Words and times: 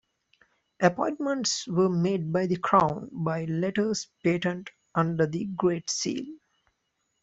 Appointments 0.79 1.67
were 1.67 1.87
made 1.87 2.33
by 2.33 2.47
the 2.47 2.57
Crown 2.57 3.09
by 3.11 3.45
letters 3.45 4.07
patent 4.23 4.71
under 4.95 5.27
the 5.27 5.45
Great 5.45 5.91
Seal. 5.91 6.25